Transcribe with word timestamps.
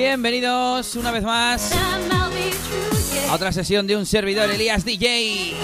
Bienvenidos 0.00 0.94
una 0.94 1.10
vez 1.10 1.24
más 1.24 1.72
a 1.72 3.34
otra 3.34 3.50
sesión 3.50 3.84
de 3.88 3.96
un 3.96 4.06
servidor 4.06 4.48
Elías 4.48 4.84
DJ. 4.84 5.56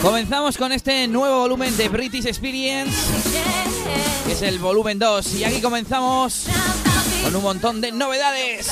Comenzamos 0.00 0.56
con 0.56 0.72
este 0.72 1.06
nuevo 1.06 1.40
volumen 1.40 1.76
de 1.76 1.90
British 1.90 2.24
Experience, 2.24 2.96
que 4.24 4.32
es 4.32 4.40
el 4.40 4.58
volumen 4.58 4.98
2, 4.98 5.34
y 5.34 5.44
aquí 5.44 5.60
comenzamos 5.60 6.46
con 7.24 7.36
un 7.36 7.42
montón 7.42 7.82
de 7.82 7.92
novedades. 7.92 8.70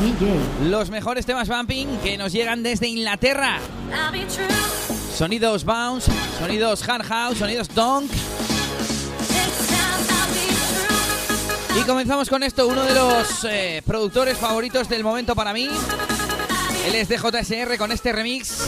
DJ. 0.00 0.68
Los 0.68 0.90
mejores 0.90 1.26
temas 1.26 1.48
bumping 1.48 1.98
que 1.98 2.18
nos 2.18 2.32
llegan 2.32 2.62
desde 2.62 2.88
Inglaterra. 2.88 3.58
Sonidos 5.16 5.64
bounce, 5.64 6.10
sonidos 6.38 6.88
hard 6.88 7.04
house, 7.04 7.38
sonidos 7.38 7.74
donk. 7.74 8.10
Y 11.78 11.82
comenzamos 11.82 12.28
con 12.28 12.42
esto, 12.42 12.66
uno 12.66 12.82
de 12.82 12.94
los 12.94 13.44
eh, 13.44 13.82
productores 13.86 14.38
favoritos 14.38 14.88
del 14.88 15.04
momento 15.04 15.34
para 15.34 15.52
mí. 15.52 15.68
Él 16.86 16.94
es 16.94 17.08
de 17.08 17.18
JSR 17.18 17.76
con 17.76 17.92
este 17.92 18.12
remix 18.12 18.66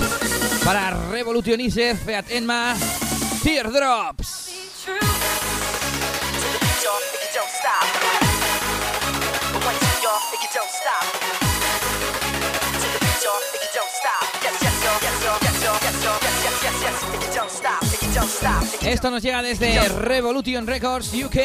para 0.65 0.91
Revolutionizer, 1.11 1.97
Feat 1.97 2.31
Enma, 2.31 2.77
Teardrops. 3.43 4.49
Esto 18.89 19.11
nos 19.11 19.23
llega 19.23 19.43
desde 19.43 19.87
Revolution 19.87 20.67
Records 20.67 21.13
UK. 21.13 21.37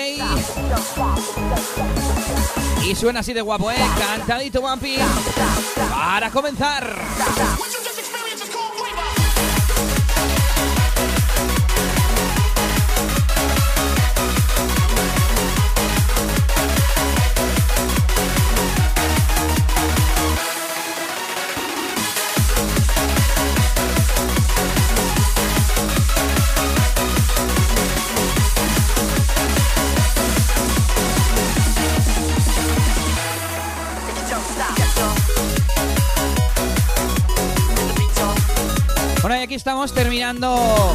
Y 2.88 2.95
suena 2.95 3.19
así 3.19 3.33
de 3.33 3.41
guapo, 3.41 3.69
¿eh? 3.69 3.75
Cantadito 3.99 4.61
Wampi. 4.61 4.95
Para 5.89 6.31
comenzar. 6.31 6.95
Bueno, 39.21 39.37
y 39.37 39.43
aquí 39.43 39.55
estamos 39.55 39.93
terminando 39.93 40.93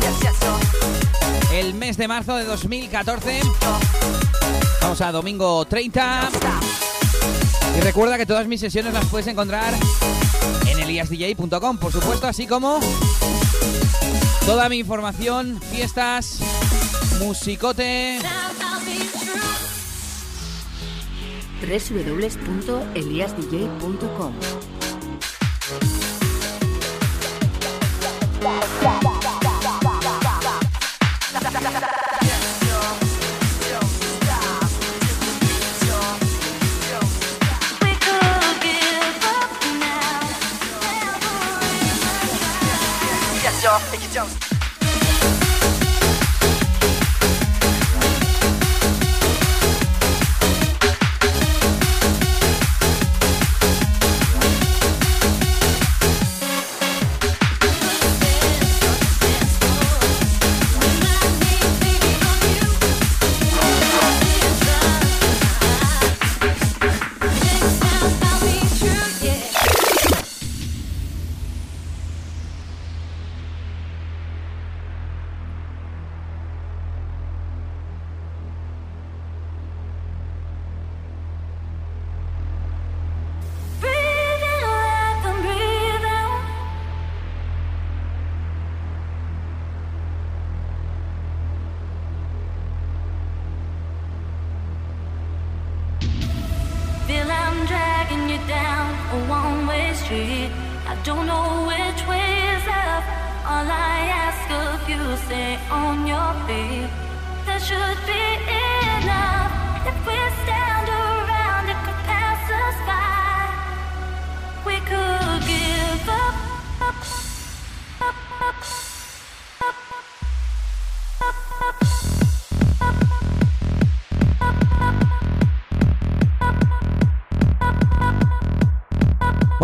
el 1.53 1.73
mes 1.75 1.97
de 1.97 2.09
marzo 2.09 2.37
de 2.37 2.45
2014. 2.45 3.41
Vamos 4.83 5.01
a 5.01 5.13
domingo 5.13 5.65
30. 5.65 6.29
Y 7.77 7.81
recuerda 7.81 8.19
que 8.19 8.27
todas 8.27 8.47
mis 8.47 8.61
sesiones 8.61 8.93
las 8.93 9.07
puedes 9.07 9.27
encontrar 9.29 9.73
en 10.67 10.79
eliasdj.com, 10.79 11.79
por 11.79 11.93
supuesto, 11.93 12.27
así 12.27 12.47
como 12.47 12.81
toda 14.45 14.69
mi 14.69 14.79
información, 14.79 15.61
fiestas, 15.71 16.41
musicote. 17.19 18.19
www.eliasdj.com 21.63 24.58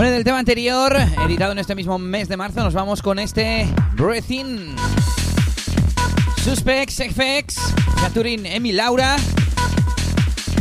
Bueno, 0.04 0.16
del 0.16 0.24
tema 0.24 0.38
anterior, 0.38 0.94
editado 1.24 1.52
en 1.52 1.58
este 1.58 1.74
mismo 1.74 1.98
mes 1.98 2.28
de 2.28 2.36
marzo, 2.36 2.62
nos 2.62 2.74
vamos 2.74 3.00
con 3.00 3.18
este 3.18 3.66
Breathing. 3.94 4.76
Suspects, 6.44 6.96
FX, 6.96 7.56
Catherine, 8.02 8.54
Emi 8.54 8.72
Laura. 8.72 9.16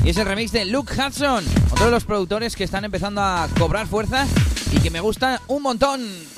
Y 0.02 0.12
es 0.12 0.18
el 0.18 0.28
remix 0.28 0.54
de 0.54 0.64
Luke 0.64 0.94
Hudson, 0.94 1.44
otro 1.74 1.88
de 1.88 1.92
los 1.92 2.06
productores 2.06 2.56
que 2.56 2.64
están 2.64 2.86
empezando 2.86 3.22
a 3.22 3.50
cobrar 3.60 3.86
fuerza 3.86 4.26
y 4.72 4.80
que 4.80 4.90
me 4.90 5.02
gusta 5.02 5.42
un 5.50 5.62
montón. 5.62 6.33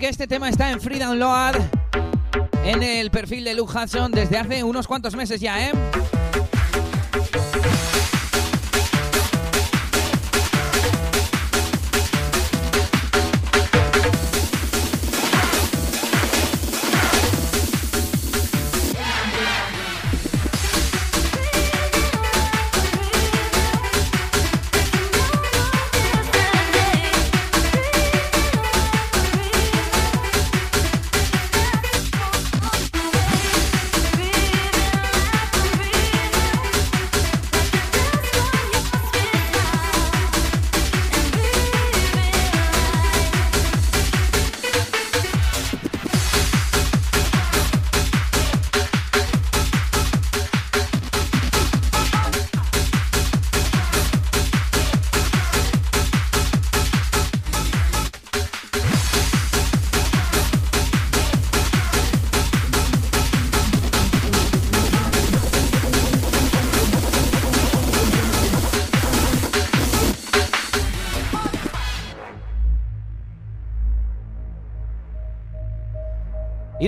Que 0.00 0.08
este 0.08 0.26
tema 0.26 0.48
está 0.48 0.70
en 0.70 0.80
free 0.80 0.98
download 0.98 1.56
en 2.64 2.82
el 2.82 3.10
perfil 3.10 3.44
de 3.44 3.52
Luke 3.52 3.70
Hudson 3.76 4.10
desde 4.10 4.38
hace 4.38 4.64
unos 4.64 4.86
cuantos 4.86 5.14
meses 5.14 5.42
ya, 5.42 5.68
¿eh? 5.68 5.72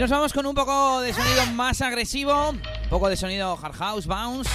Nos 0.02 0.10
vamos 0.10 0.32
con 0.32 0.44
un 0.46 0.54
poco 0.56 1.00
de 1.00 1.14
sonido 1.14 1.46
más 1.54 1.80
agresivo, 1.80 2.50
un 2.50 2.60
poco 2.90 3.08
de 3.08 3.16
sonido 3.16 3.56
hard 3.62 3.76
house, 3.76 4.06
bounce, 4.08 4.50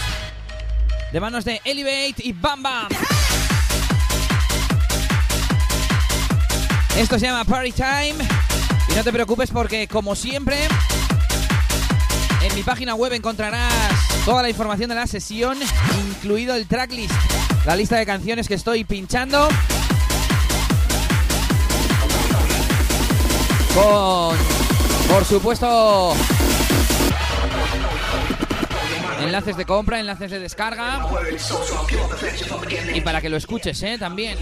de 1.14 1.22
manos 1.22 1.46
de 1.46 1.62
Elevate 1.64 2.16
y 2.18 2.34
Bam 2.34 2.62
Bam. 2.62 2.90
Esto 6.98 7.18
se 7.18 7.28
llama 7.28 7.46
Party 7.46 7.72
Time 7.72 8.16
y 8.92 8.94
no 8.94 9.06
te 9.06 9.14
preocupes 9.14 9.50
porque 9.50 9.88
como 9.88 10.18
siempre 10.18 10.58
en 12.42 12.54
mi 12.54 12.64
página 12.64 12.96
web 12.96 13.14
encontrarás 13.14 13.72
toda 14.26 14.42
la 14.42 14.50
información 14.50 14.90
de 14.90 14.96
la 14.96 15.08
sesión, 15.08 15.58
incluido 16.10 16.56
el 16.56 16.68
tracklist, 16.68 17.14
la 17.66 17.78
lista 17.78 17.96
de 17.96 18.06
canciones 18.06 18.50
que 18.50 18.56
estoy 18.56 18.84
pinchando. 18.84 19.48
Con 23.74 24.57
por 25.10 25.26
supuesto, 25.26 26.14
enlaces 29.22 29.58
de 29.58 29.66
compra, 29.66 30.00
enlaces 30.00 30.32
de 30.32 30.40
descarga 30.40 31.06
y 32.94 33.02
para 33.02 33.22
que 33.22 33.30
lo 33.30 33.38
escuches, 33.38 33.82
¿eh? 33.84 33.98
También. 33.98 34.38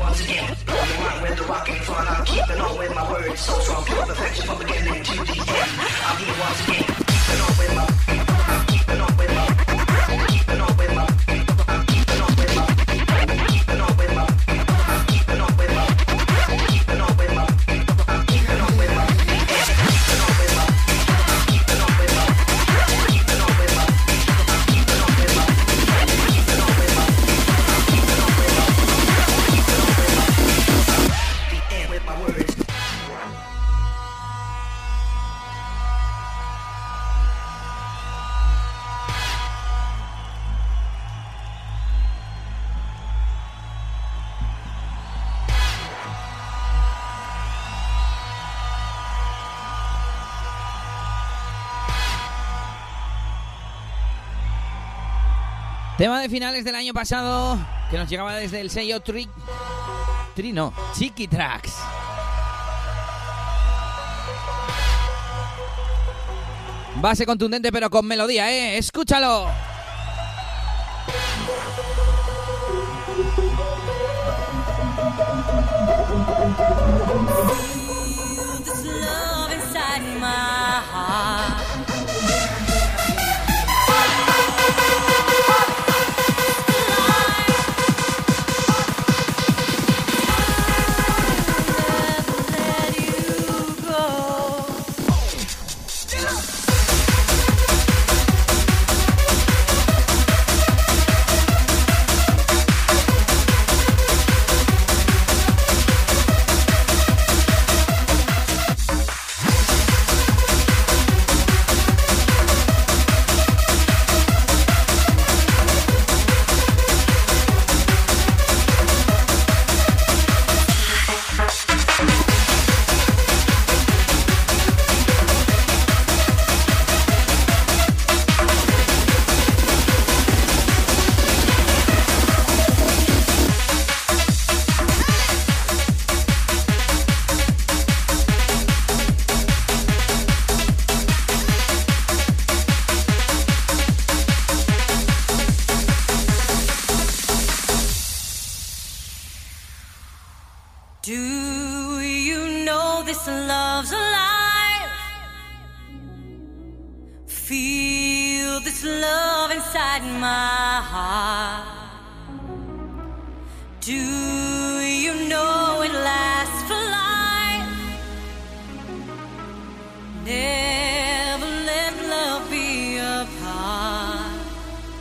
Tema 55.98 56.20
de 56.20 56.28
finales 56.28 56.66
del 56.66 56.76
año 56.76 56.94
pasado 56.94 57.58
que 57.90 57.98
nos 57.98 58.10
llegaba 58.10 58.36
desde 58.36 58.60
el 58.60 58.70
sello 58.70 59.00
Tri... 59.00 59.30
Trino, 60.36 60.74
Chiqui. 60.94 61.30
Base 67.06 67.28
contundente 67.28 67.72
pero 67.72 67.92
con 67.92 68.08
melodía, 68.08 68.52
¿eh? 68.52 68.80
Escúchalo. 68.80 69.46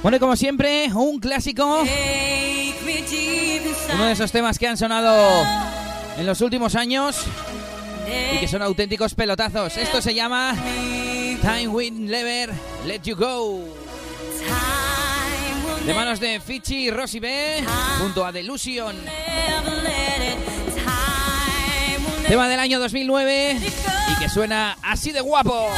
Bueno, 0.03 0.17
y 0.19 0.21
como 0.21 0.37
siempre, 0.37 0.91
un 0.93 1.19
clásico. 1.19 1.83
Uno 3.95 4.05
de 4.05 4.13
esos 4.13 4.31
temas 4.31 4.59
que 4.59 4.69
han 4.69 4.77
sonado 4.77 5.47
en 6.19 6.27
los 6.27 6.43
últimos 6.43 6.75
años 6.75 7.25
y 8.35 8.39
que 8.39 8.49
son 8.49 8.61
auténticos 8.61 9.15
pelotazos. 9.15 9.79
Esto 9.79 10.03
se 10.03 10.15
llama 10.15 10.55
Time 11.41 11.69
Wind 11.69 12.11
Lever 12.11 12.51
Let 12.85 13.01
You 13.05 13.17
Go. 13.17 13.84
De 15.87 15.93
manos 15.93 16.19
de 16.19 16.41
Fichi 16.41 16.87
y 16.87 16.91
Rosy 16.91 17.21
B 17.21 17.63
junto 18.01 18.25
a 18.25 18.33
Delusion. 18.33 18.97
Tema 22.27 22.49
del 22.49 22.59
año 22.59 22.81
2009 22.81 23.59
y 23.61 24.19
que 24.19 24.29
suena 24.31 24.79
así 24.83 25.13
de 25.13 25.21
guapo. 25.21 25.69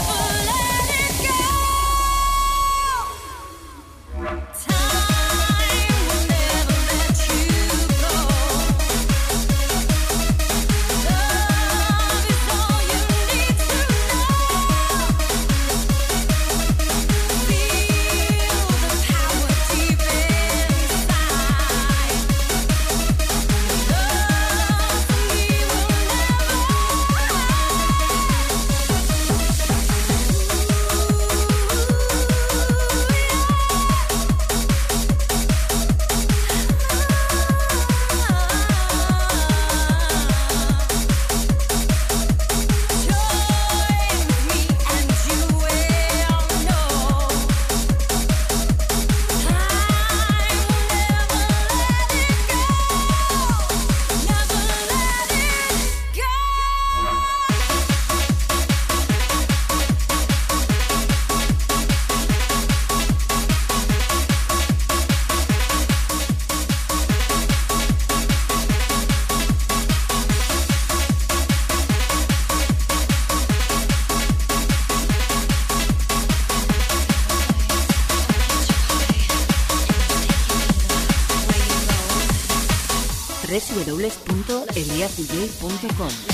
www.eliasdj.com 85.87 86.26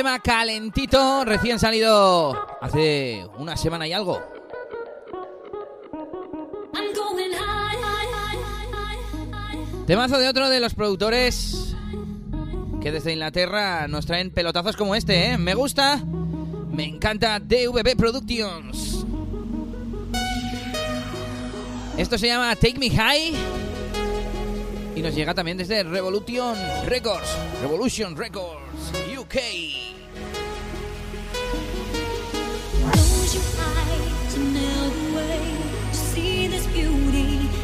tema 0.00 0.18
calentito, 0.18 1.26
recién 1.26 1.58
salido 1.58 2.34
hace 2.62 3.22
una 3.36 3.54
semana 3.54 3.86
y 3.86 3.92
algo. 3.92 4.18
Temazo 9.86 10.18
de 10.18 10.26
otro 10.26 10.48
de 10.48 10.58
los 10.58 10.72
productores 10.72 11.76
que 12.80 12.90
desde 12.90 13.12
Inglaterra 13.12 13.88
nos 13.88 14.06
traen 14.06 14.30
pelotazos 14.30 14.74
como 14.74 14.94
este, 14.94 15.32
¿eh? 15.32 15.36
Me 15.36 15.52
gusta, 15.52 16.02
me 16.70 16.84
encanta 16.84 17.38
DVB 17.38 17.94
Productions. 17.94 19.04
Esto 21.98 22.16
se 22.16 22.26
llama 22.26 22.56
Take 22.56 22.78
Me 22.78 22.88
High 22.88 23.34
y 24.96 25.02
nos 25.02 25.14
llega 25.14 25.34
también 25.34 25.58
desde 25.58 25.82
Revolution 25.82 26.56
Records. 26.86 27.36
Revolution 27.60 28.16
Records. 28.16 28.69
UK. 29.30 29.36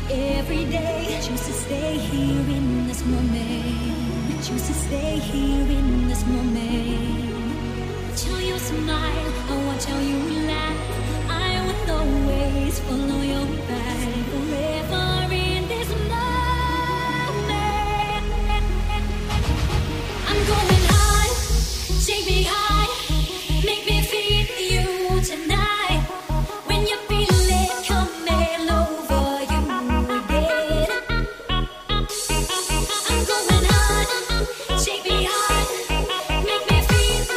Every 0.09 0.65
day, 0.67 1.21
choose 1.23 1.45
to 1.47 1.53
stay 1.53 1.99
here 1.99 2.57
in 2.57 2.87
this 2.87 3.05
moment. 3.05 4.45
Choose 4.45 4.67
to 4.69 4.75
stay 4.75 5.19
here 5.19 5.67
in 5.79 6.09
this 6.09 6.25
moment. 6.25 8.17
Till 8.17 8.41
you 8.41 8.59
smile, 8.59 9.33
I 9.51 9.67
want 9.67 9.81
till 9.81 10.03
you 10.03 10.47
laugh. 10.47 11.31
I 11.31 11.61
will 11.67 11.91
always 11.99 12.79
follow 12.81 13.23
your 13.23 13.47
back 13.67 14.15
forever. 14.31 14.77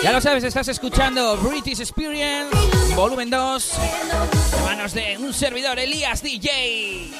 Ya 0.09 0.13
lo 0.13 0.21
sabes, 0.21 0.43
estás 0.43 0.67
escuchando 0.67 1.37
British 1.37 1.81
Experience, 1.81 2.49
volumen 2.95 3.29
2, 3.29 3.73
en 3.77 4.63
manos 4.65 4.91
de 4.95 5.19
un 5.19 5.31
servidor, 5.31 5.77
Elías 5.77 6.23
DJ. 6.23 7.11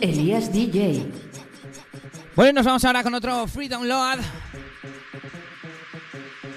Elías 0.00 0.52
DJ. 0.52 1.04
Bueno, 2.34 2.52
nos 2.54 2.66
vamos 2.66 2.84
ahora 2.84 3.02
con 3.02 3.14
otro 3.14 3.46
Free 3.46 3.68
Download. 3.68 4.18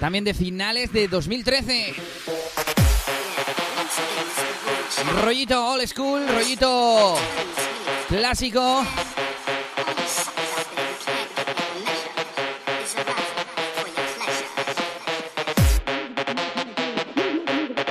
También 0.00 0.24
de 0.24 0.34
finales 0.34 0.92
de 0.92 1.08
2013. 1.08 1.94
Rollito 5.22 5.72
old 5.72 5.86
school, 5.86 6.26
rollito 6.28 7.16
clásico. 8.08 8.84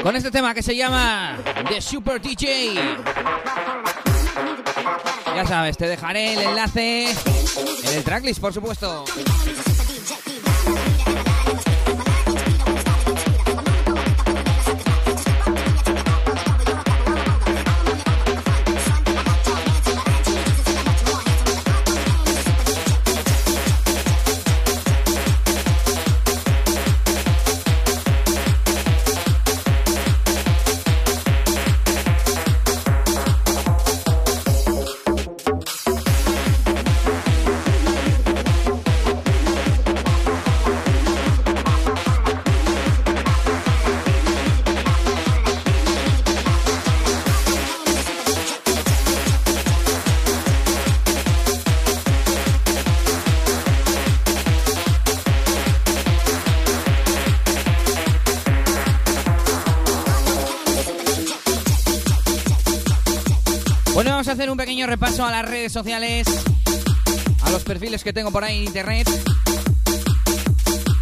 Con 0.01 0.15
este 0.15 0.31
tema 0.31 0.53
que 0.53 0.61
se 0.61 0.75
llama 0.75 1.37
The 1.69 1.81
Super 1.81 2.19
DJ. 2.21 2.97
Ya 5.35 5.47
sabes, 5.47 5.77
te 5.77 5.87
dejaré 5.87 6.33
el 6.33 6.41
enlace 6.41 7.09
en 7.09 7.93
el 7.95 8.03
tracklist, 8.03 8.39
por 8.39 8.53
supuesto. 8.53 9.03
Sociales, 65.71 66.27
a 67.41 67.49
los 67.49 67.63
perfiles 67.63 68.03
que 68.03 68.11
tengo 68.11 68.31
por 68.31 68.43
ahí 68.43 68.57
en 68.57 68.63
internet. 68.65 69.09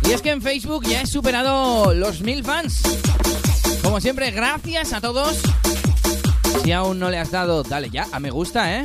Y 0.08 0.12
es 0.12 0.22
que 0.22 0.32
en 0.32 0.42
Facebook 0.42 0.84
ya 0.86 1.02
he 1.02 1.08
superado 1.08 1.94
los 1.94 2.22
mil 2.22 2.44
fans. 2.44 2.82
Como 3.82 4.00
siempre, 4.00 4.32
gracias 4.32 4.94
a 4.94 5.02
todos. 5.02 5.40
Si 6.64 6.72
aún 6.72 7.00
no 7.00 7.10
le 7.10 7.18
has 7.18 7.32
dado, 7.32 7.64
dale 7.64 7.90
ya 7.90 8.08
a 8.12 8.20
me 8.20 8.30
gusta, 8.30 8.80
¿eh? 8.80 8.84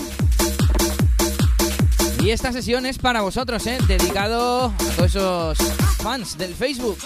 Y 2.20 2.30
esta 2.30 2.52
sesión 2.52 2.86
es 2.86 2.98
para 2.98 3.20
vosotros, 3.20 3.66
¿eh? 3.66 3.78
Dedicado 3.86 4.66
a 4.66 4.96
todos 4.96 5.10
esos 5.10 5.58
fans 5.98 6.38
del 6.38 6.54
Facebook. 6.54 6.98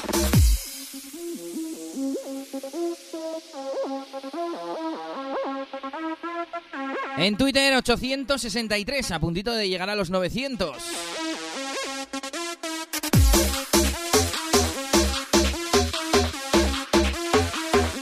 En 7.21 7.37
Twitter 7.37 7.77
863, 7.77 9.11
a 9.11 9.21
puntito 9.21 9.53
de 9.53 9.69
llegar 9.69 9.91
a 9.91 9.95
los 9.95 10.09
900. 10.09 10.75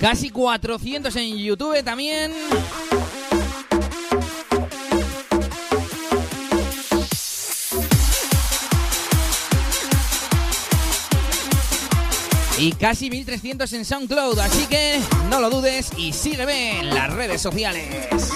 Casi 0.01 0.31
400 0.31 1.17
en 1.17 1.37
YouTube 1.37 1.83
también. 1.83 2.33
Y 12.57 12.71
casi 12.75 13.11
1300 13.11 13.73
en 13.73 13.85
SoundCloud, 13.85 14.39
así 14.39 14.67
que 14.67 15.01
no 15.29 15.41
lo 15.41 15.51
dudes 15.51 15.91
y 15.97 16.13
sígueme 16.13 16.79
en 16.79 16.91
las 16.91 17.13
redes 17.13 17.43
sociales. 17.43 18.31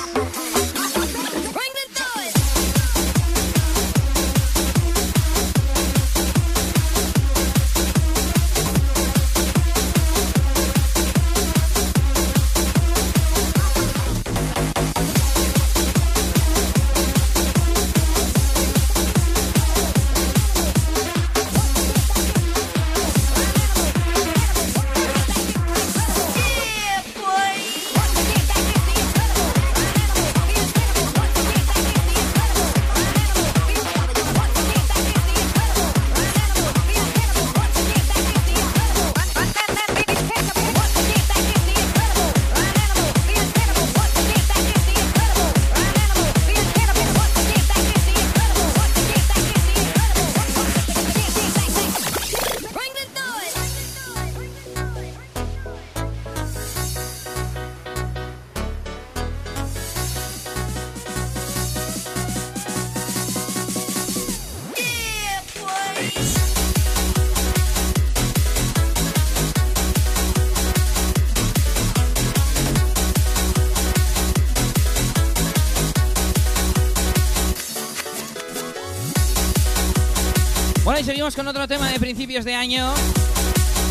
Con 81.43 81.49
otro 81.49 81.67
tema 81.67 81.91
de 81.91 81.99
principios 81.99 82.45
de 82.45 82.55
año 82.55 82.95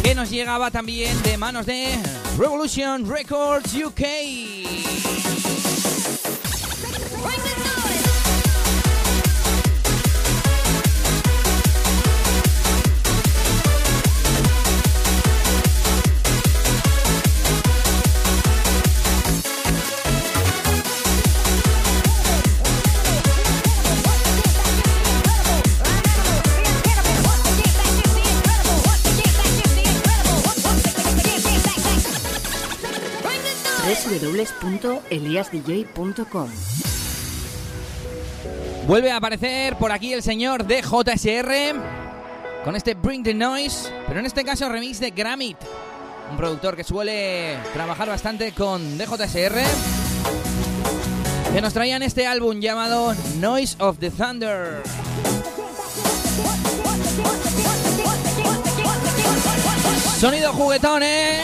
que 0.06 0.16
nos 0.16 0.30
llegaba 0.30 0.72
también 0.72 1.22
de 1.24 1.38
manos 1.38 1.66
de 1.66 2.00
Revolution 2.38 3.06
Records 3.10 3.74
UK. 3.74 4.61
www.eliasdj.com 35.10 36.50
Vuelve 38.88 39.12
a 39.12 39.18
aparecer 39.18 39.76
por 39.78 39.92
aquí 39.92 40.14
el 40.14 40.24
señor 40.24 40.66
DJSR 40.66 41.76
con 42.64 42.76
este 42.76 42.94
Bring 42.94 43.24
the 43.24 43.34
Noise, 43.34 43.92
pero 44.08 44.20
en 44.20 44.26
este 44.26 44.44
caso 44.44 44.70
remix 44.70 45.00
de 45.00 45.12
Gramit, 45.12 45.58
un 46.30 46.38
productor 46.38 46.76
que 46.76 46.84
suele 46.84 47.58
trabajar 47.74 48.08
bastante 48.10 48.52
con 48.52 48.98
DJSR, 48.98 49.62
que 51.54 51.62
nos 51.62 51.74
traían 51.74 52.04
este 52.04 52.28
álbum 52.28 52.60
llamado 52.60 53.16
Noise 53.40 53.78
of 53.80 53.98
the 54.00 54.12
Thunder. 54.12 54.84
Sonido 60.20 60.54
juguetón, 60.54 61.02
¿eh? 61.04 61.42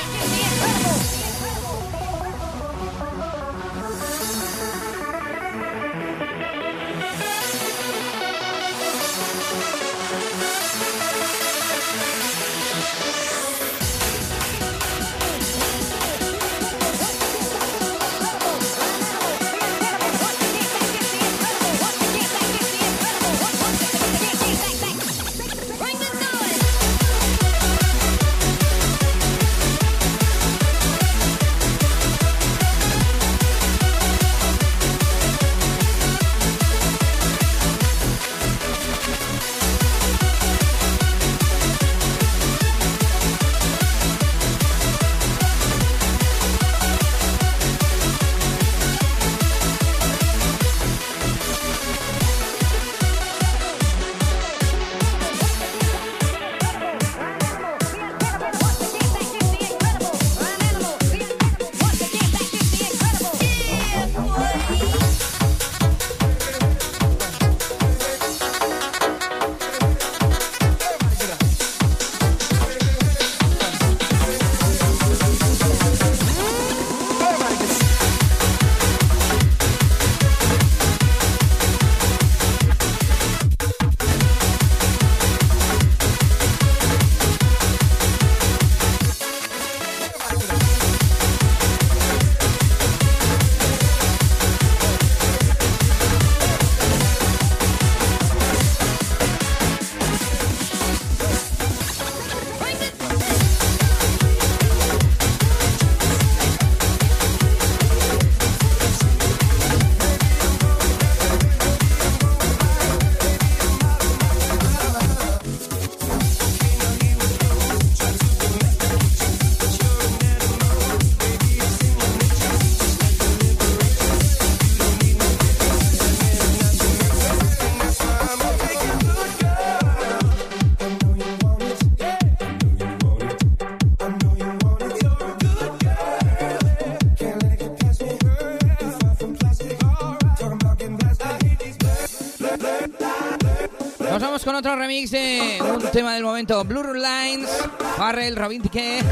Otro 144.58 144.76
remix 144.76 145.12
de 145.12 145.60
un 145.62 145.92
tema 145.92 146.16
del 146.16 146.24
momento, 146.24 146.64
Blue 146.64 146.96
Lines, 146.96 147.48
Farrell, 147.96 148.36
Robin 148.36 148.60
Tiquet, 148.60 149.04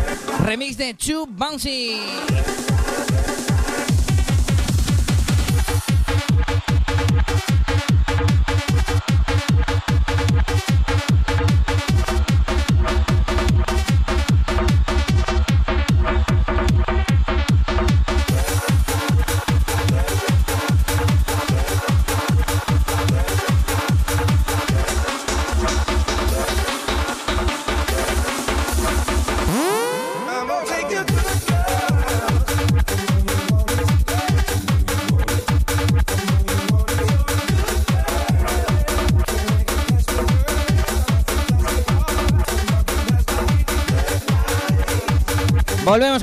remix 0.44 0.76
de 0.76 0.96
Too 0.96 1.28
Bouncy. 1.28 2.55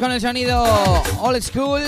Con 0.00 0.10
el 0.10 0.20
sonido 0.20 0.64
old 1.20 1.42
school. 1.42 1.82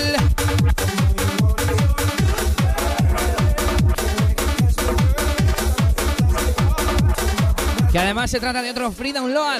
Que 7.91 7.99
además 7.99 8.29
se 8.31 8.39
trata 8.39 8.61
de 8.61 8.69
otro 8.69 8.91
free 8.91 9.11
download. 9.11 9.59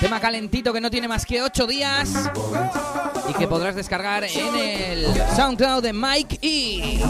Tema 0.00 0.20
calentito 0.20 0.72
que 0.72 0.80
no 0.80 0.90
tiene 0.90 1.08
más 1.08 1.26
que 1.26 1.42
8 1.42 1.66
días. 1.66 2.08
Y 3.28 3.34
que 3.34 3.46
podrás 3.48 3.74
descargar 3.74 4.24
en 4.24 4.56
el 4.56 5.06
SoundCloud 5.36 5.82
de 5.82 5.92
Mike 5.92 6.38
E. 6.40 7.00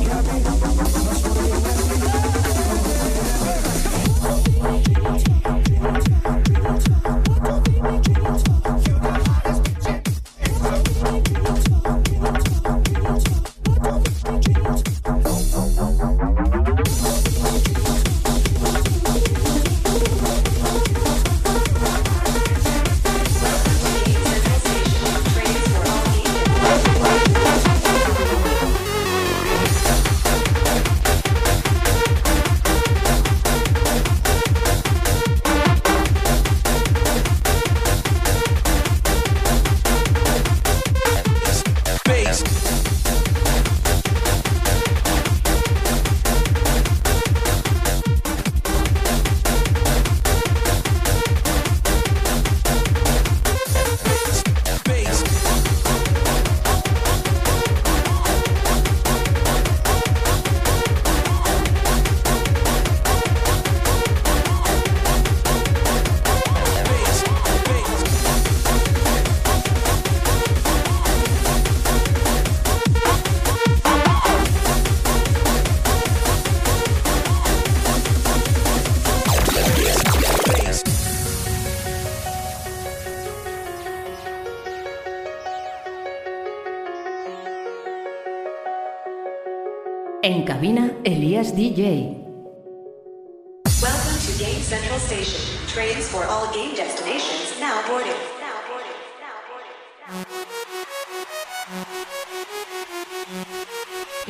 DJ. 91.53 92.17
Welcome 93.83 94.19
to 94.25 94.33
Game 94.39 94.63
Central 94.63 94.99
Station. 94.99 95.41
Trains 95.69 96.09
for 96.09 96.25
all 96.25 96.51
game 96.55 96.75
destinations 96.75 97.61
now 97.61 97.87
boarding. 97.87 98.09
Now 98.41 98.57
boarding. 98.69 98.97
Now 99.21 99.37
boarding. 99.49 99.75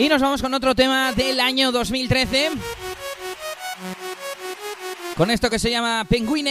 Y 0.05 0.09
nos 0.09 0.21
vamos 0.21 0.43
con 0.43 0.53
otro 0.55 0.75
tema 0.75 1.13
del 1.13 1.39
año 1.39 1.71
2013. 1.71 2.51
Con 5.17 5.31
esto 5.31 5.49
que 5.49 5.61
se 5.61 5.71
llama 5.71 6.05
Penguin 6.09 6.49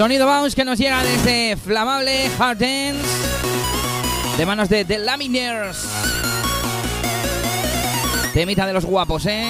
Sonido 0.00 0.26
Bounce 0.26 0.56
que 0.56 0.64
nos 0.64 0.78
llega 0.78 1.02
desde 1.02 1.58
Flamable 1.58 2.30
Hard 2.38 2.56
Dance 2.56 3.04
de 4.38 4.46
manos 4.46 4.70
de 4.70 4.86
The 4.86 4.98
Laminers. 4.98 5.86
Temita 8.32 8.66
de 8.66 8.72
los 8.72 8.86
guapos, 8.86 9.26
¿eh? 9.26 9.44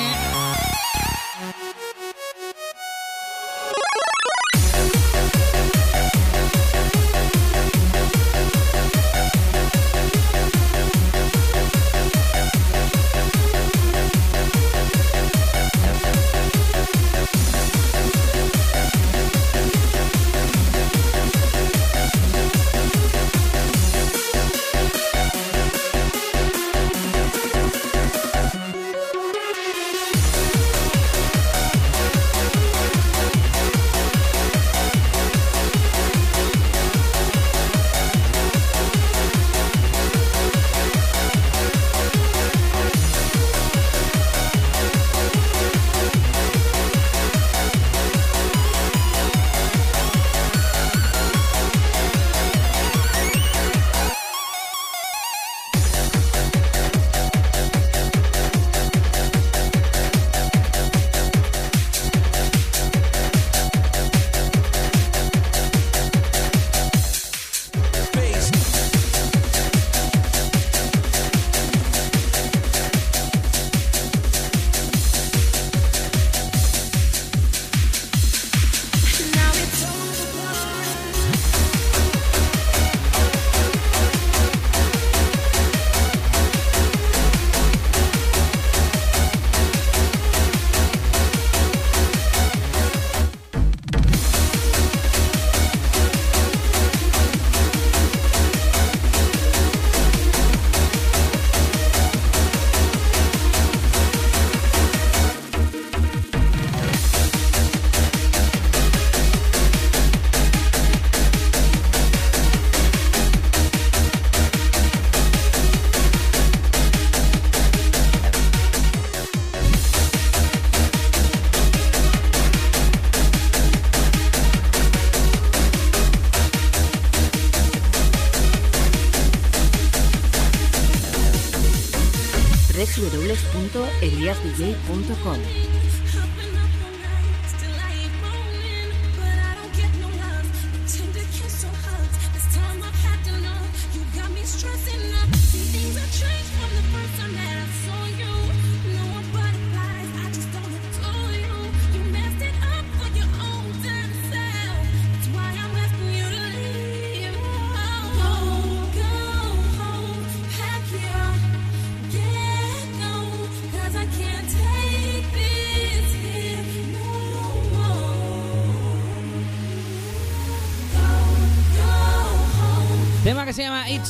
www.eliasdj.com. 133.69 135.80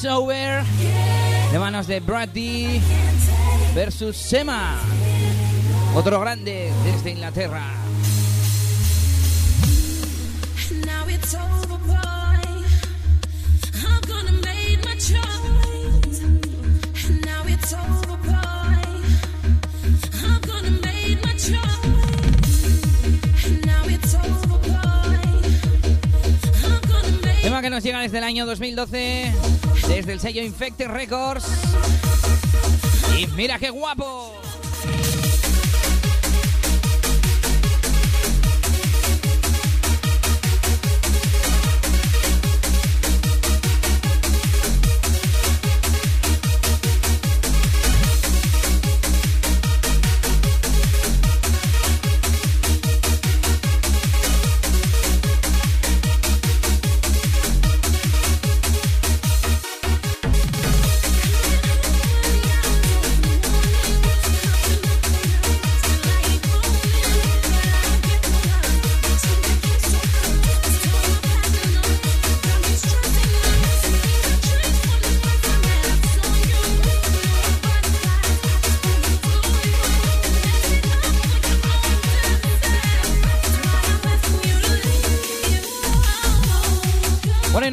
It's 0.00 0.10
Over, 0.10 0.64
de 1.52 1.58
manos 1.58 1.86
de 1.86 2.00
Brad 2.00 2.30
D 2.30 2.80
versus 3.74 4.16
Sema. 4.16 4.78
Otro 5.94 6.18
grande 6.20 6.72
desde 6.84 7.10
Inglaterra. 7.10 7.74
Tema 27.42 27.60
que 27.60 27.68
nos 27.68 27.82
llega 27.82 28.00
desde 28.00 28.16
el 28.16 28.24
año 28.24 28.46
2012, 28.46 29.59
desde 29.90 30.12
el 30.12 30.20
sello 30.20 30.42
Infected 30.42 30.86
Records. 30.86 31.44
Y 33.18 33.26
mira 33.28 33.58
qué 33.58 33.70
guapo. 33.70 34.39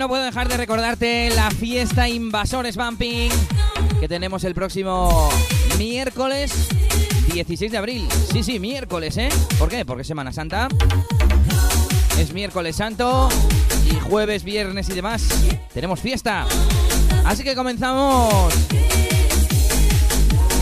Puedo 0.08 0.24
dejar 0.24 0.47
de 0.47 0.58
recordarte 0.58 1.30
la 1.32 1.51
fiesta 1.51 2.08
Invasores 2.08 2.78
Bumping 2.78 3.30
que 3.99 4.08
tenemos 4.08 4.43
el 4.43 4.53
próximo 4.53 5.30
miércoles 5.78 6.51
16 7.34 7.72
de 7.72 7.78
abril. 7.78 8.08
Sí, 8.32 8.43
sí, 8.43 8.60
miércoles, 8.60 9.18
¿eh? 9.18 9.30
¿Por 9.60 9.70
qué? 9.70 9.86
Porque 9.86 10.03
Semana 10.03 10.32
Santa. 10.32 10.70
Es 12.18 12.32
miércoles 12.34 12.76
santo 12.78 13.28
y 13.86 13.95
jueves, 14.10 14.43
viernes 14.43 14.89
y 14.89 14.93
demás. 14.93 15.28
Tenemos 15.74 15.99
fiesta. 15.99 16.45
Así 17.26 17.43
que 17.43 17.55
comenzamos 17.55 18.53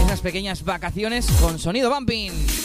esas 0.06 0.22
pequeñas 0.22 0.64
vacaciones 0.64 1.28
con 1.40 1.60
sonido 1.60 1.94
bumping. 1.94 2.65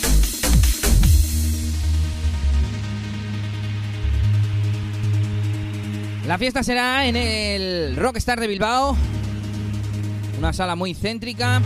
La 6.31 6.39
fiesta 6.39 6.62
será 6.62 7.09
en 7.09 7.16
el 7.16 7.97
Rockstar 7.97 8.39
de 8.39 8.47
Bilbao, 8.47 8.97
una 10.39 10.53
sala 10.53 10.76
muy 10.76 10.95
céntrica. 10.95 11.61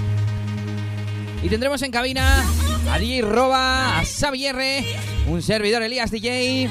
Y 1.43 1.51
tendremos 1.51 1.83
en 1.83 1.91
cabina 1.91 2.43
a 2.91 2.99
DJ 2.99 3.21
Roba, 3.21 3.99
a 3.99 4.05
Xavi 4.07 4.47
R, 4.47 4.87
un 5.27 5.43
servidor 5.43 5.83
Elías 5.83 6.11
DJ, 6.11 6.71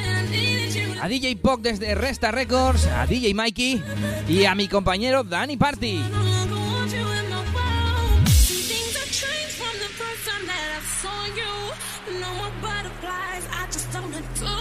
a 1.03 1.07
DJ 1.07 1.35
Poc 1.35 1.61
desde 1.61 1.93
Resta 1.93 2.31
Records, 2.31 2.87
a 2.87 3.05
DJ 3.05 3.35
Mikey 3.35 3.83
y 4.27 4.45
a 4.45 4.55
mi 4.55 4.67
compañero 4.67 5.23
Dani 5.23 5.55
Party. 5.55 6.01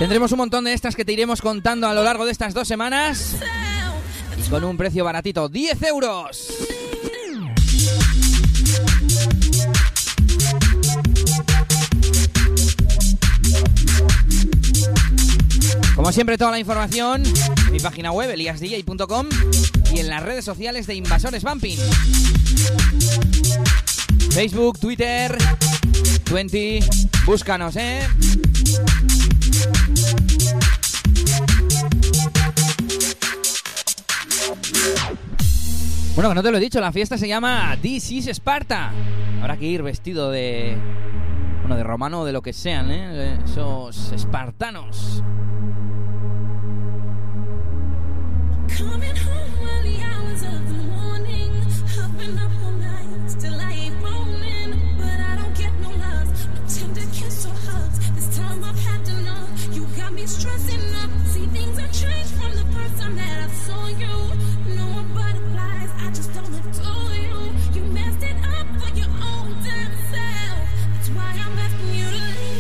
Tendremos 0.02 0.32
un 0.32 0.38
montón 0.38 0.64
de 0.64 0.72
estas 0.72 0.96
que 0.96 1.04
te 1.04 1.12
iremos 1.12 1.40
contando 1.40 1.86
a 1.86 1.94
lo 1.94 2.02
largo 2.02 2.24
de 2.24 2.32
estas 2.32 2.54
dos 2.54 2.66
semanas 2.66 3.36
y 4.36 4.50
con 4.50 4.64
un 4.64 4.76
precio 4.76 5.04
baratito, 5.04 5.48
10 5.48 5.80
euros. 5.84 6.48
Como 15.94 16.10
siempre, 16.10 16.36
toda 16.36 16.50
la 16.50 16.58
información 16.58 17.22
en 17.66 17.72
mi 17.72 17.78
página 17.78 18.10
web, 18.10 18.28
eliasdj.com 18.28 19.28
y 19.94 20.00
en 20.00 20.08
las 20.08 20.20
redes 20.24 20.44
sociales 20.44 20.88
de 20.88 20.96
Invasores 20.96 21.44
Bumping. 21.44 21.78
Facebook, 24.32 24.80
Twitter, 24.80 25.38
20, 26.28 26.80
búscanos, 27.24 27.76
¿eh? 27.76 28.00
Bueno, 36.14 36.34
no 36.34 36.42
te 36.42 36.50
lo 36.50 36.58
he 36.58 36.60
dicho, 36.60 36.78
la 36.78 36.92
fiesta 36.92 37.16
se 37.16 37.26
llama 37.26 37.74
This 37.80 38.10
is 38.10 38.26
Sparta. 38.26 38.92
Habrá 39.40 39.56
que 39.56 39.64
ir 39.64 39.82
vestido 39.82 40.30
de. 40.30 40.76
Bueno, 41.60 41.74
de 41.74 41.82
romano 41.82 42.20
o 42.20 42.24
de 42.26 42.32
lo 42.32 42.42
que 42.42 42.52
sean, 42.52 42.90
¿eh? 42.90 43.38
Esos 43.42 44.12
espartanos. 44.12 45.22
Stressing 60.26 60.94
up. 60.96 61.10
See 61.26 61.46
things 61.46 61.78
have 61.78 61.92
changed 61.92 62.34
from 62.40 62.52
the 62.54 62.64
first 62.72 63.00
time 63.00 63.16
that 63.16 63.48
I 63.48 63.52
saw 63.52 63.86
you. 63.88 64.76
No 64.76 64.86
more 64.86 65.04
butterflies, 65.14 65.90
I 65.98 66.10
just 66.10 66.32
don't 66.34 66.52
you. 67.14 67.52
You 67.74 67.82
messed 67.92 68.22
it 68.22 68.36
up 68.58 68.66
for 68.80 68.90
your 68.96 69.08
own 69.08 69.52
damn 69.64 69.92
self. 70.12 70.68
That's 70.94 71.08
why 71.10 71.30
I'm 71.44 71.58
asking 71.58 71.94
you 71.94 72.06
to 72.06 72.40
leave. 72.40 72.51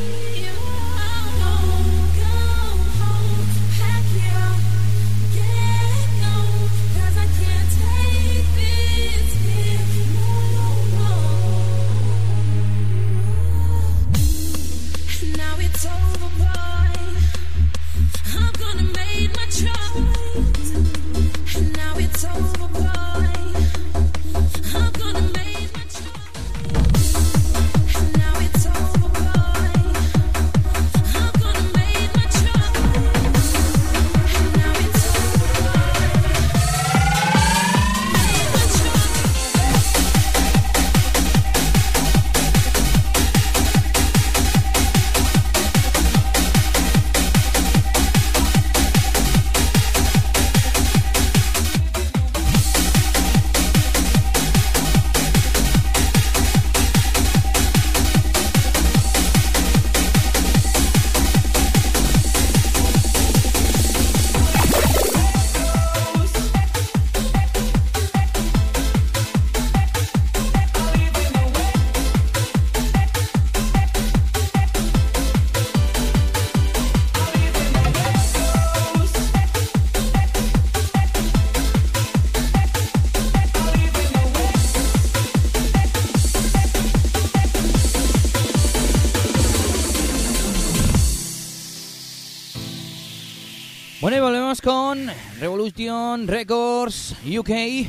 Revolution 95.40 96.28
Records 96.28 97.14
UK. 97.24 97.86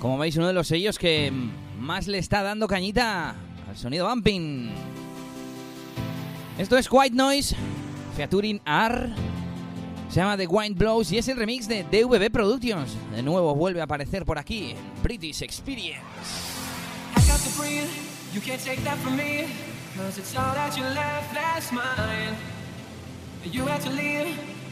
Como 0.00 0.18
veis, 0.18 0.36
uno 0.36 0.48
de 0.48 0.52
los 0.52 0.66
sellos 0.66 0.98
que 0.98 1.32
más 1.78 2.08
le 2.08 2.18
está 2.18 2.42
dando 2.42 2.66
cañita 2.66 3.36
al 3.68 3.76
sonido 3.76 4.08
bumping. 4.08 4.70
Esto 6.58 6.76
es 6.76 6.88
White 6.90 7.14
Noise, 7.14 7.54
featuring 8.16 8.60
R. 8.66 9.10
Se 10.08 10.16
llama 10.20 10.36
The 10.36 10.48
Wine 10.48 10.74
Blows 10.74 11.12
y 11.12 11.18
es 11.18 11.28
el 11.28 11.36
remix 11.36 11.68
de 11.68 11.84
DVB 11.84 12.32
Productions. 12.32 12.96
De 13.12 13.22
nuevo 13.22 13.54
vuelve 13.54 13.80
a 13.80 13.84
aparecer 13.84 14.24
por 14.24 14.38
aquí 14.38 14.74
British 15.02 15.42
Experience. 15.42 16.02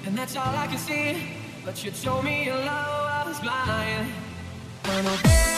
And 0.04 0.18
that's 0.18 0.36
all 0.36 0.54
I 0.56 0.66
can 0.66 0.78
see. 0.78 1.16
But 1.64 1.84
you 1.84 1.92
told 1.92 2.24
me 2.24 2.44
your 2.44 2.56
love 2.56 3.28
was 3.28 3.38
blind. 3.40 4.08
I'm 4.84 5.06
a 5.06 5.51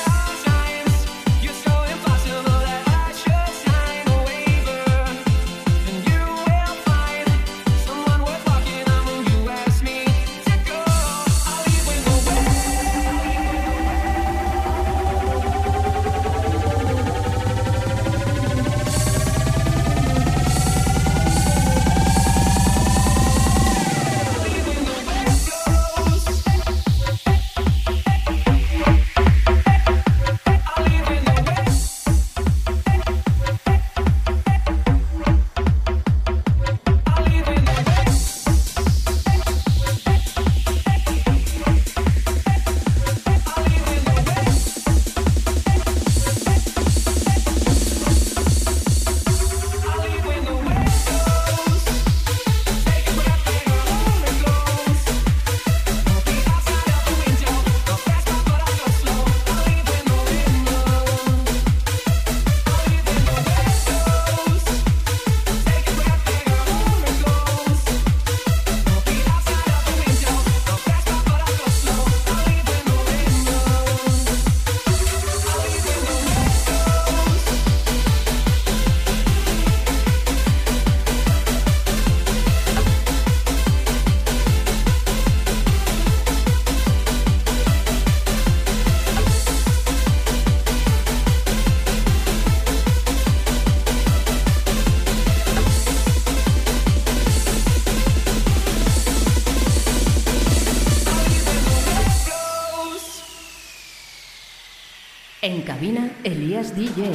Elías 106.25 106.75
DJ. 106.75 107.12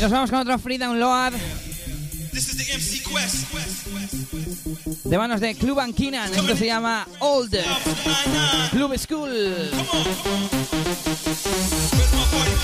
Y 0.00 0.02
nos 0.02 0.12
vamos 0.12 0.30
con 0.30 0.38
otro 0.38 0.58
Free 0.58 0.78
Download 0.78 1.34
This 2.32 2.48
is 2.48 2.56
the 2.56 2.64
MC 2.74 3.02
Quest. 3.02 3.52
de 5.04 5.18
manos 5.18 5.42
de 5.42 5.54
Club 5.54 5.78
Anquinan. 5.78 6.32
Esto 6.32 6.56
se 6.56 6.64
llama 6.64 7.06
Old 7.18 7.54
Club 8.70 8.96
School. 8.96 9.28
Where's 9.28 9.72
my 12.14 12.24
party 12.30 12.60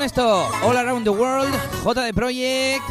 con 0.00 0.06
esto, 0.06 0.50
All 0.62 0.78
Around 0.78 1.04
the 1.04 1.10
World, 1.10 1.52
J 1.84 2.02
de 2.04 2.14
Project. 2.14 2.82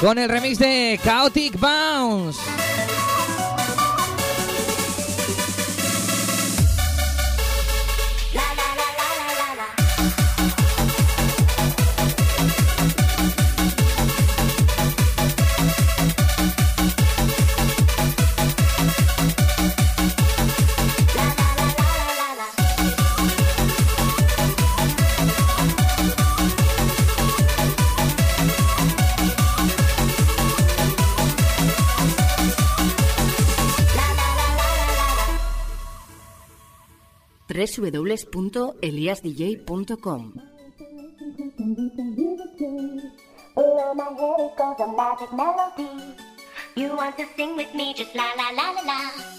Con 0.00 0.18
el 0.18 0.30
remix 0.30 0.58
de 0.58 0.98
Chaotic 1.04 1.58
Bounce. 1.60 2.53
Melody. 45.32 45.90
You 46.76 46.94
want 46.96 47.16
to 47.18 47.26
sing 47.36 47.56
with 47.56 47.74
me, 47.74 47.94
just 47.94 48.14
la 48.14 48.32
la 48.36 48.50
la 48.50 48.70
la 48.70 48.82
la. 48.82 49.33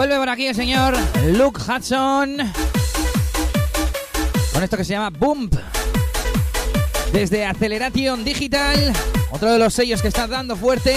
Vuelve 0.00 0.16
por 0.16 0.30
aquí 0.30 0.46
el 0.46 0.54
señor 0.54 0.96
Luke 1.26 1.60
Hudson. 1.60 2.38
Con 4.50 4.62
esto 4.62 4.78
que 4.78 4.84
se 4.86 4.94
llama 4.94 5.10
Bump. 5.10 5.54
Desde 7.12 7.44
Acceleration 7.44 8.24
Digital. 8.24 8.94
Otro 9.30 9.52
de 9.52 9.58
los 9.58 9.74
sellos 9.74 10.00
que 10.00 10.08
está 10.08 10.26
dando 10.26 10.56
fuerte. 10.56 10.96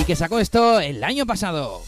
Y 0.00 0.02
que 0.02 0.16
sacó 0.16 0.40
esto 0.40 0.80
el 0.80 1.04
año 1.04 1.24
pasado. 1.24 1.84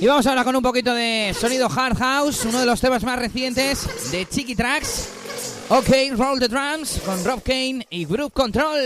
Y 0.00 0.06
vamos 0.06 0.26
ahora 0.26 0.44
con 0.44 0.56
un 0.56 0.62
poquito 0.62 0.94
de 0.94 1.34
sonido 1.38 1.68
hard 1.68 1.96
house, 1.96 2.44
uno 2.44 2.60
de 2.60 2.66
los 2.66 2.80
temas 2.80 3.02
más 3.04 3.18
recientes 3.18 4.10
de 4.10 4.26
Chiqui 4.26 4.54
Tracks. 4.54 5.08
Ok, 5.68 5.88
Roll 6.16 6.38
the 6.40 6.48
Drums 6.48 7.00
con 7.04 7.24
Rob 7.24 7.42
Kane 7.42 7.86
y 7.90 8.04
Group 8.04 8.32
Control. 8.32 8.78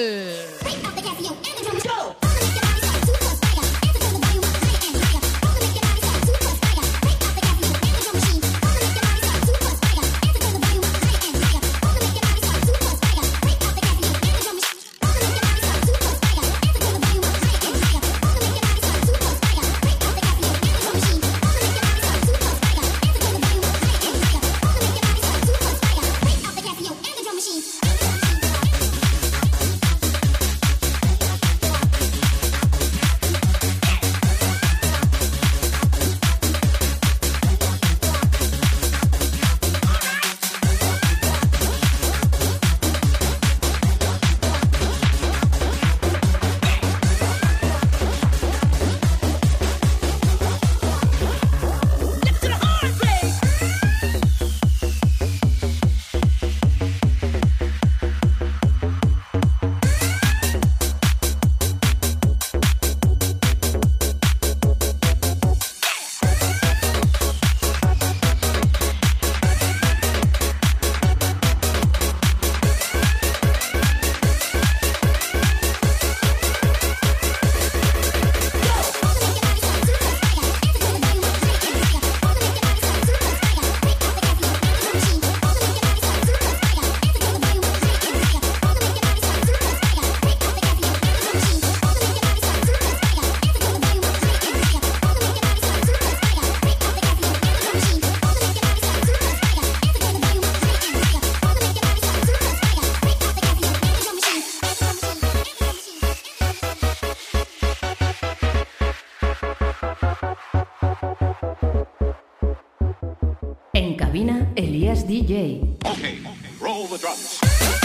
Cabina, 114.08 114.50
Elías 114.56 115.06
DJ. 115.06 115.60
Okay, 115.84 116.18
roll 116.58 116.86
the 116.86 116.96
drums. 116.96 117.77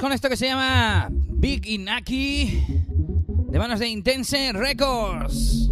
Con 0.00 0.12
esto 0.12 0.28
que 0.28 0.36
se 0.36 0.46
llama 0.46 1.08
Big 1.10 1.66
Inaki, 1.66 2.64
de 3.48 3.58
manos 3.58 3.78
de 3.78 3.88
Intense 3.88 4.52
Records. 4.52 5.70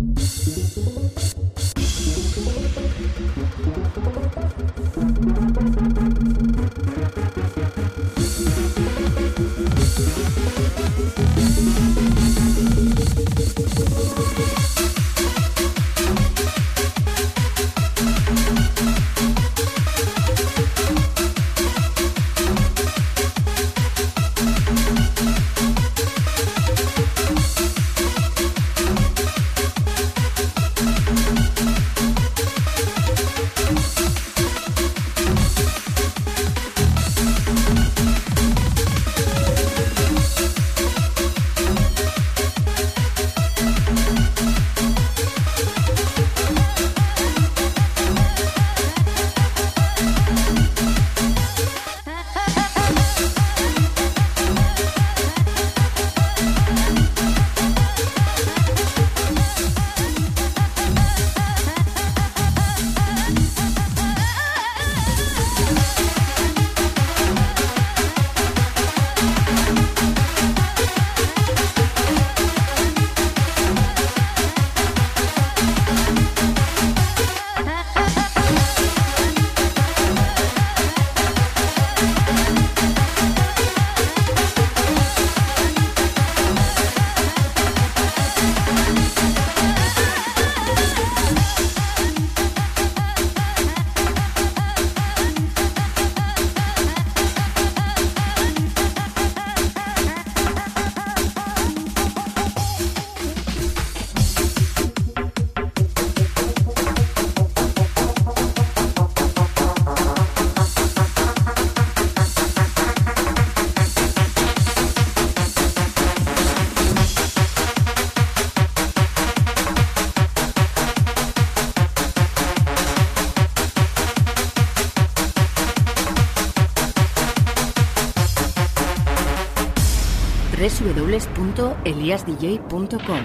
www.eliasdj.com. 131.42 133.18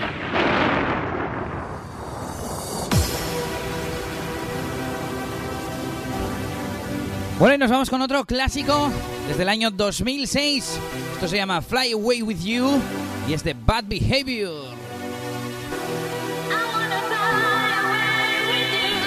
Bueno, 7.40 7.54
y 7.54 7.58
nos 7.60 7.70
vamos 7.70 7.90
con 7.90 8.02
otro 8.02 8.26
clásico 8.26 8.92
desde 9.28 9.44
el 9.44 9.50
año 9.50 9.70
2006. 9.70 10.80
Esto 11.14 11.28
se 11.28 11.38
llama 11.38 11.62
Fly 11.62 11.92
Away 11.92 12.24
With 12.24 12.42
You 12.42 12.82
y 13.28 13.34
es 13.34 13.44
de 13.44 13.54
Bad 13.54 13.84
Behavior. 13.88 14.76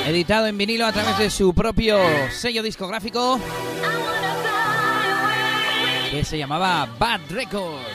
Editado 0.06 0.46
en 0.46 0.56
vinilo 0.56 0.86
a 0.86 0.92
través 0.92 1.18
de 1.18 1.30
su 1.30 1.52
propio 1.54 1.98
sello 2.30 2.62
discográfico 2.62 3.40
que 6.10 6.24
se 6.24 6.38
llamaba 6.38 6.88
Bad 6.98 7.20
Records. 7.30 7.89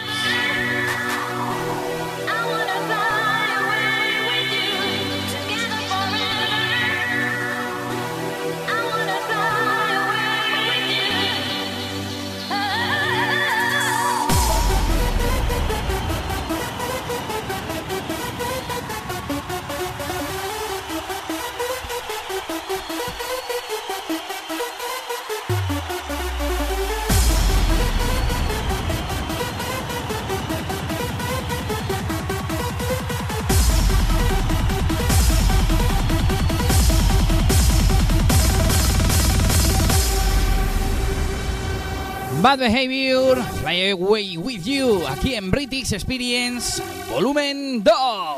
Bad 42.46 42.60
Behavior, 42.60 43.42
Fly 43.64 43.90
Away 43.90 44.38
With 44.38 44.66
You, 44.66 45.02
aquí 45.08 45.34
en 45.34 45.50
British 45.50 45.94
Experience, 45.94 46.80
volumen 47.10 47.84
2. 47.84 48.35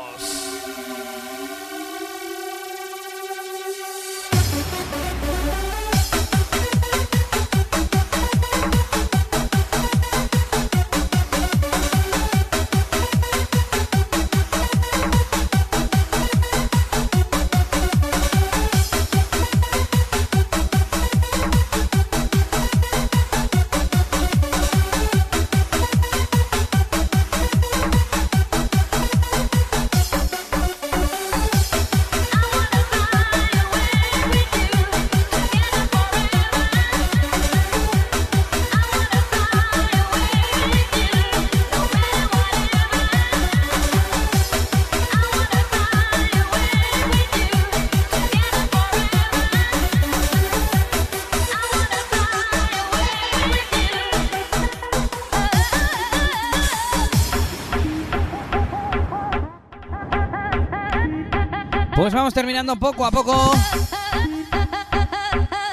Terminando 62.38 62.76
poco 62.76 63.04
a 63.04 63.10
poco 63.10 63.52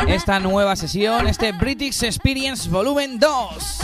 esta 0.08 0.40
nueva 0.40 0.76
sesión, 0.76 1.28
este 1.28 1.52
British 1.52 2.02
Experience 2.02 2.68
Volumen 2.68 3.20
2. 3.20 3.78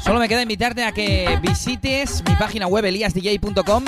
Solo 0.00 0.20
me 0.20 0.28
queda 0.30 0.40
invitarte 0.40 0.84
a 0.84 0.92
que 0.92 1.38
visites 1.42 2.24
mi 2.26 2.34
página 2.36 2.66
web 2.66 2.86
eliasdj.com, 2.86 3.84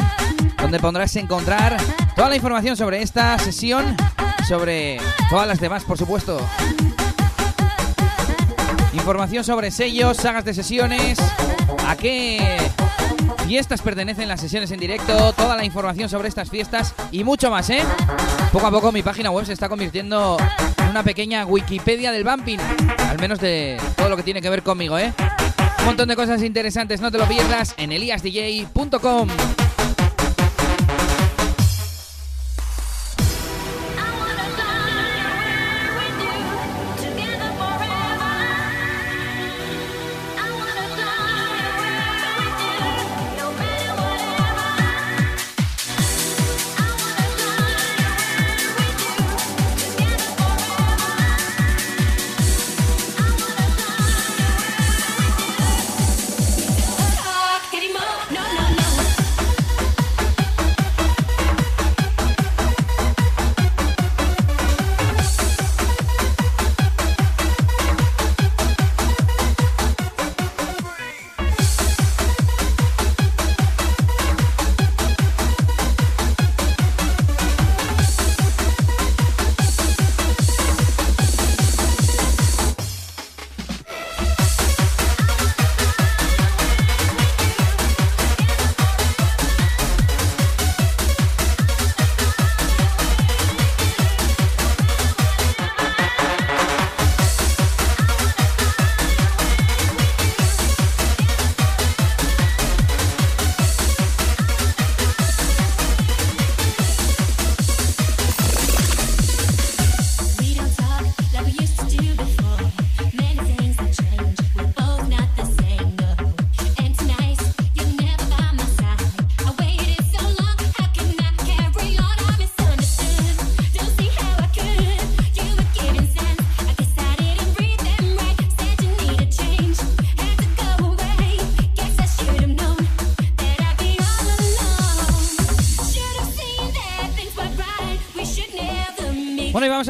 donde 0.59 0.81
podrás 0.81 1.17
encontrar 1.17 1.79
toda 2.15 2.29
la 2.29 2.37
información 2.37 2.77
sobre 2.77 3.01
esta 3.01 3.39
sesión 3.39 3.97
sobre 4.47 4.99
todas 5.31 5.49
las 5.49 5.61
demás, 5.61 5.85
por 5.85 5.97
supuesto. 5.97 6.47
Información 8.93 9.43
sobre 9.45 9.71
sellos, 9.71 10.19
sagas 10.19 10.45
de 10.45 10.53
sesiones, 10.53 11.17
a 11.87 11.97
qué 11.97 12.59
fiestas 13.45 13.83
pertenecen 13.83 14.27
las 14.27 14.41
sesiones 14.41 14.71
en 14.71 14.81
directo, 14.81 15.33
toda 15.35 15.57
la 15.57 15.65
información 15.65 16.09
sobre 16.09 16.29
estas 16.29 16.49
fiestas 16.49 16.95
y 17.13 17.25
mucho 17.25 17.51
más, 17.51 17.69
¿eh? 17.71 17.83
Poco 18.53 18.67
a 18.67 18.71
poco 18.71 18.91
mi 18.91 19.03
página 19.03 19.31
web 19.31 19.45
se 19.45 19.53
está 19.53 19.69
convirtiendo 19.69 20.39
en 20.79 20.89
una 20.89 21.03
pequeña 21.03 21.45
Wikipedia 21.45 22.11
del 22.11 22.25
bumping, 22.25 22.59
al 22.99 23.19
menos 23.19 23.39
de 23.41 23.79
todo 23.97 24.09
lo 24.09 24.17
que 24.17 24.23
tiene 24.23 24.41
que 24.41 24.49
ver 24.49 24.63
conmigo, 24.63 24.99
¿eh? 24.99 25.13
Un 25.81 25.85
montón 25.85 26.09
de 26.09 26.17
cosas 26.17 26.43
interesantes, 26.43 27.01
no 27.01 27.11
te 27.11 27.19
lo 27.19 27.27
pierdas 27.27 27.75
en 27.77 27.93
eliasdj.com. 27.93 29.29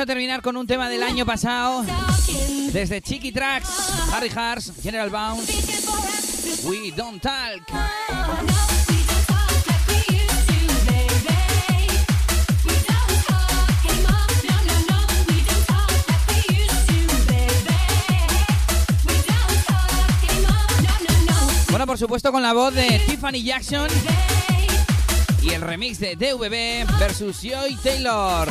terminar 0.06 0.42
con 0.42 0.56
un 0.56 0.66
tema 0.66 0.88
del 0.88 1.02
año 1.02 1.24
pasado. 1.24 1.84
Desde 2.72 3.00
Chiqui 3.00 3.32
Tracks, 3.32 3.68
Harry 4.12 4.30
Hars, 4.34 4.72
General 4.82 5.10
Bounce, 5.10 5.52
We 6.64 6.92
Don't 6.96 7.22
Talk. 7.22 7.62
Bueno, 21.70 21.86
por 21.86 21.98
supuesto 21.98 22.30
con 22.30 22.42
la 22.42 22.52
voz 22.52 22.74
de 22.74 23.00
Tiffany 23.06 23.42
Jackson 23.42 23.88
y 25.42 25.50
el 25.50 25.60
remix 25.60 25.98
de 25.98 26.16
DVB 26.16 26.98
versus 26.98 27.40
Joy 27.42 27.76
Taylor. 27.82 28.48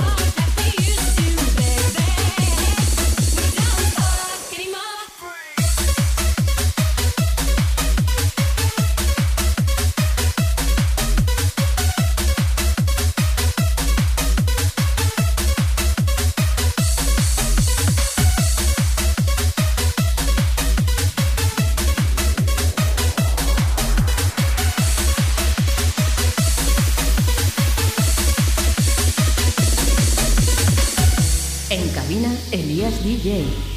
Elías 32.84 33.02
DJ. 33.02 33.73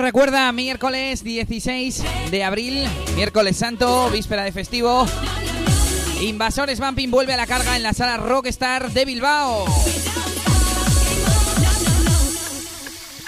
Recuerda, 0.00 0.50
miércoles 0.52 1.22
16 1.22 2.02
de 2.30 2.44
abril, 2.44 2.88
miércoles 3.14 3.56
santo, 3.56 4.08
víspera 4.10 4.42
de 4.42 4.50
festivo. 4.50 5.06
Invasores 6.22 6.80
Bumping 6.80 7.10
vuelve 7.10 7.34
a 7.34 7.36
la 7.36 7.46
carga 7.46 7.76
en 7.76 7.82
la 7.82 7.92
sala 7.92 8.16
Rockstar 8.16 8.90
de 8.90 9.04
Bilbao. 9.04 9.66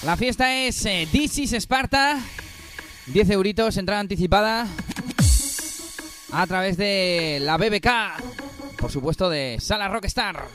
La 0.02 0.16
fiesta 0.16 0.54
es 0.54 0.84
eh, 0.86 1.06
This 1.12 1.38
is 1.38 1.52
Sparta. 1.52 2.18
10 3.06 3.30
euritos, 3.30 3.76
entrada 3.76 4.00
anticipada. 4.00 4.66
A 6.32 6.46
través 6.46 6.78
de 6.78 7.40
la 7.42 7.58
BBK. 7.58 7.88
Por 8.78 8.90
supuesto, 8.90 9.28
de 9.28 9.58
Sala 9.60 9.88
Rockstar. 9.88 10.48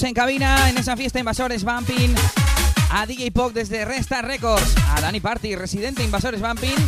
En 0.00 0.14
cabina, 0.14 0.70
en 0.70 0.78
esa 0.78 0.96
fiesta 0.96 1.18
Invasores 1.18 1.64
Bumping, 1.64 2.14
a 2.92 3.04
DJ 3.04 3.30
Pog 3.30 3.52
desde 3.52 3.84
Resta 3.84 4.22
Records, 4.22 4.74
a 4.88 5.02
Dani 5.02 5.20
Party, 5.20 5.54
residente 5.54 6.02
Invasores 6.02 6.40
Bumping, 6.40 6.78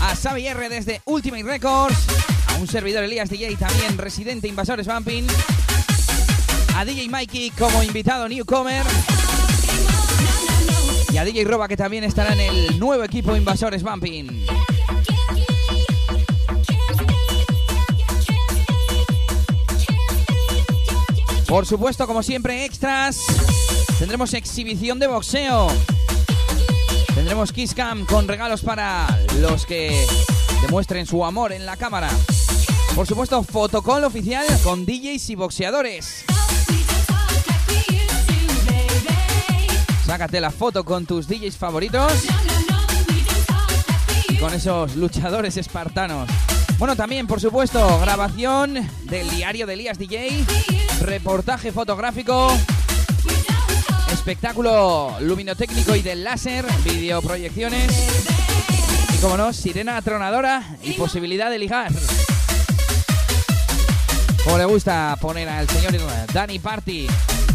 a 0.00 0.16
Xavi 0.16 0.46
R 0.46 0.70
desde 0.70 1.02
Ultimate 1.04 1.42
Records, 1.42 2.06
a 2.48 2.54
un 2.54 2.66
servidor 2.66 3.04
Elías 3.04 3.28
DJ 3.28 3.54
también 3.56 3.98
residente 3.98 4.48
Invasores 4.48 4.86
Bumping, 4.86 5.26
a 6.74 6.86
DJ 6.86 7.10
Mikey 7.10 7.50
como 7.50 7.82
invitado 7.82 8.26
newcomer. 8.26 8.86
Y 11.12 11.18
a 11.18 11.24
DJ 11.24 11.44
Roba 11.44 11.68
que 11.68 11.76
también 11.76 12.04
estará 12.04 12.32
en 12.32 12.40
el 12.40 12.78
nuevo 12.78 13.04
equipo 13.04 13.36
Invasores 13.36 13.82
Bumping. 13.82 14.46
Por 21.54 21.66
supuesto, 21.66 22.08
como 22.08 22.24
siempre, 22.24 22.64
extras. 22.64 23.20
Tendremos 24.00 24.34
exhibición 24.34 24.98
de 24.98 25.06
boxeo. 25.06 25.68
Tendremos 27.14 27.52
Kiss 27.52 27.74
Cam 27.74 28.04
con 28.06 28.26
regalos 28.26 28.62
para 28.62 29.06
los 29.38 29.64
que 29.64 30.04
demuestren 30.62 31.06
su 31.06 31.24
amor 31.24 31.52
en 31.52 31.64
la 31.64 31.76
cámara. 31.76 32.10
Por 32.96 33.06
supuesto, 33.06 33.44
fotocall 33.44 34.02
oficial 34.02 34.44
con 34.64 34.84
DJs 34.84 35.30
y 35.30 35.34
boxeadores. 35.36 36.24
Sácate 40.04 40.40
la 40.40 40.50
foto 40.50 40.84
con 40.84 41.06
tus 41.06 41.28
DJs 41.28 41.56
favoritos 41.56 42.12
con 44.40 44.52
esos 44.52 44.96
luchadores 44.96 45.56
espartanos. 45.56 46.28
Bueno, 46.78 46.96
también, 46.96 47.26
por 47.26 47.40
supuesto, 47.40 48.00
grabación 48.00 48.74
del 49.04 49.30
diario 49.30 49.66
de 49.66 49.74
Elías 49.74 49.98
DJ, 49.98 50.44
reportaje 51.00 51.72
fotográfico, 51.72 52.52
espectáculo 54.12 55.16
luminotécnico 55.20 55.94
y 55.94 56.02
del 56.02 56.24
láser, 56.24 56.66
videoproyecciones 56.84 57.92
y, 59.14 59.18
como 59.18 59.36
no, 59.36 59.52
sirena 59.52 59.96
atronadora 59.96 60.76
y 60.82 60.92
posibilidad 60.94 61.48
de 61.48 61.58
ligar. 61.58 61.92
Como 64.42 64.58
le 64.58 64.64
gusta 64.64 65.16
poner 65.20 65.48
al 65.48 65.68
señor 65.68 65.94
Danny 66.32 66.58
Party 66.58 67.06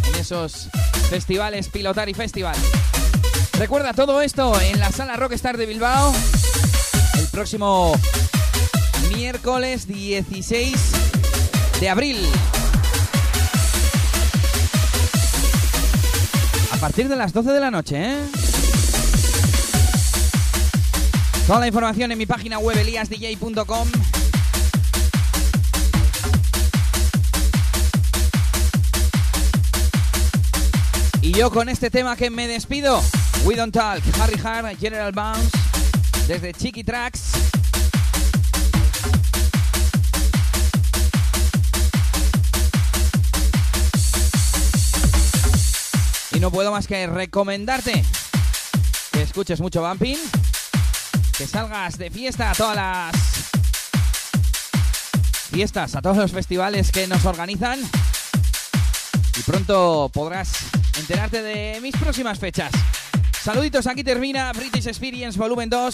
en 0.07 0.15
esos 0.15 0.69
festivales 1.09 1.67
Pilotari 1.67 2.13
Festival. 2.13 2.55
Recuerda 3.59 3.93
todo 3.93 4.21
esto 4.21 4.59
en 4.61 4.79
la 4.79 4.91
sala 4.91 5.17
Rockstar 5.17 5.57
de 5.57 5.65
Bilbao 5.65 6.13
el 7.19 7.27
próximo 7.27 7.93
miércoles 9.19 9.85
16 9.85 10.73
de 11.81 11.89
abril. 11.89 12.17
A 16.71 16.77
partir 16.77 17.09
de 17.09 17.17
las 17.17 17.33
12 17.33 17.51
de 17.51 17.59
la 17.59 17.69
noche, 17.69 17.97
¿eh? 17.99 18.17
Toda 21.45 21.59
la 21.59 21.67
información 21.67 22.13
en 22.13 22.17
mi 22.17 22.25
página 22.25 22.59
web 22.59 22.77
eliasdj.com. 22.77 23.89
Y 31.21 31.33
yo 31.33 31.51
con 31.51 31.67
este 31.67 31.89
tema 31.89 32.15
que 32.15 32.29
me 32.29 32.47
despido. 32.47 33.01
We 33.43 33.57
Don't 33.57 33.73
Talk, 33.73 34.01
Harry 34.21 34.39
Hart, 34.41 34.79
General 34.79 35.11
Bounce, 35.11 35.49
desde 36.25 36.53
Chiqui 36.53 36.85
Tracks. 36.85 37.48
No 46.39 46.51
puedo 46.51 46.71
más 46.71 46.87
que 46.87 47.05
recomendarte 47.05 48.01
que 49.11 49.21
escuches 49.21 49.59
mucho 49.59 49.81
Bumping, 49.81 50.15
que 51.37 51.45
salgas 51.45 51.97
de 51.97 52.09
fiesta 52.09 52.53
todas 52.55 52.77
las 52.77 53.11
fiestas, 55.51 55.95
a 55.95 56.01
todos 56.01 56.15
los 56.15 56.31
festivales 56.31 56.93
que 56.93 57.07
nos 57.07 57.25
organizan. 57.25 57.81
Y 59.37 59.41
pronto 59.43 60.09
podrás 60.13 60.53
enterarte 60.97 61.41
de 61.41 61.81
mis 61.81 61.97
próximas 61.97 62.39
fechas. 62.39 62.71
Saluditos, 63.41 63.85
aquí 63.87 64.05
termina 64.05 64.53
British 64.53 64.87
Experience 64.87 65.37
Volumen 65.37 65.69
2. 65.69 65.93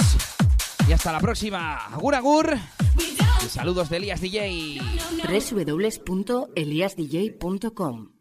Y 0.87 0.93
hasta 0.93 1.11
la 1.11 1.19
próxima. 1.19 1.87
Agur, 1.87 2.13
agur. 2.13 2.55
Saludos 3.49 3.89
de 3.89 3.97
Elías 3.97 4.21
DJ. 4.21 4.79
www.eliasdj.com 5.27 8.14